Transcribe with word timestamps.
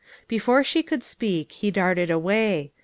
Before 0.27 0.63
she 0.63 0.81
could 0.81 1.03
speak, 1.03 1.51
he 1.51 1.69
darted 1.69 2.09
away. 2.09 2.71